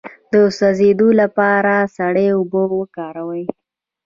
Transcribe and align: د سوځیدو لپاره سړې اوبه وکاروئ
د 0.33 0.33
سوځیدو 0.57 1.07
لپاره 1.21 1.73
سړې 1.97 2.27
اوبه 2.35 2.61
وکاروئ 2.79 3.43